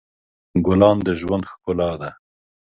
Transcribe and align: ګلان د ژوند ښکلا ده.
ګلان 0.65 0.97
د 1.05 1.07
ژوند 1.19 1.43
ښکلا 1.51 1.91
ده. 2.01 2.09